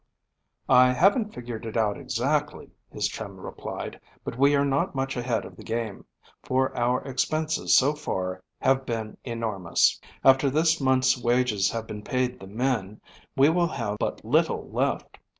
[0.67, 5.45] "I haven't figured it out exactly," his chum replied, "but we are not much ahead
[5.45, 6.05] of the game,
[6.41, 10.01] for our expenses so far have been enormous.
[10.23, 12.99] After this month's wages have been paid the men
[13.35, 15.19] we will have but little left.